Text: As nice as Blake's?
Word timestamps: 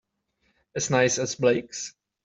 As 0.75 0.89
nice 0.89 1.19
as 1.19 1.35
Blake's? 1.35 1.93